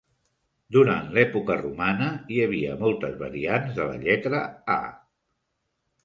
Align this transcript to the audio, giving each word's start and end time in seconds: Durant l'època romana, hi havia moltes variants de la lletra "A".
Durant 0.75 1.09
l'època 1.17 1.57
romana, 1.59 2.07
hi 2.35 2.39
havia 2.45 2.77
moltes 2.79 3.13
variants 3.19 3.75
de 3.81 3.85
la 3.91 3.99
lletra 4.05 4.41
"A". 4.77 4.79